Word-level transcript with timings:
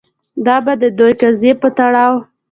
دا 0.45 0.55
به 0.65 0.73
د 0.81 0.83
دوی 0.99 1.13
د 1.17 1.19
قضیې 1.21 1.53
په 1.61 1.67
تړاو 1.77 2.15